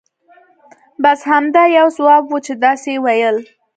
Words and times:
بس 1.03 1.19
همدا 1.31 1.63
یو 1.77 1.87
ځواب 1.97 2.23
وو 2.27 2.37
چې 2.45 2.53
داسې 2.63 2.89
یې 2.95 2.99
ویل. 3.03 3.37